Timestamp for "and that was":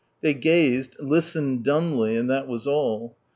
2.17-2.65